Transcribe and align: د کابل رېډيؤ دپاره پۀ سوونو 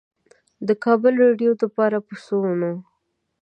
د 0.67 0.69
کابل 0.83 1.13
رېډيؤ 1.23 1.53
دپاره 1.63 1.97
پۀ 2.07 2.15
سوونو 2.25 2.71